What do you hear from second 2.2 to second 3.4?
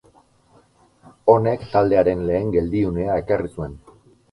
lehen geldiunea